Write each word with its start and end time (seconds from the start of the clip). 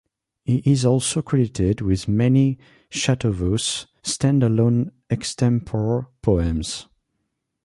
He 0.45 0.63
is 0.65 0.83
also 0.83 1.21
credited 1.21 1.79
with 1.81 2.07
many 2.07 2.57
chatuvus, 2.89 3.85
stand-alone 4.01 4.93
extempore 5.11 6.07
poems. 6.23 6.87